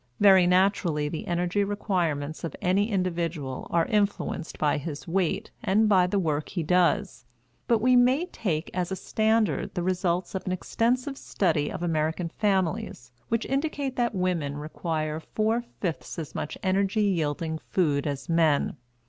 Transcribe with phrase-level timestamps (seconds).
[0.19, 6.07] Very naturally the energy requirements of any individual are influenced by his weight and by
[6.07, 7.23] the work he does.
[7.67, 12.29] But we may take as a standard the results of an extensive study of American
[12.29, 18.77] families which indicate that women require four fifths as much energy yielding food as men.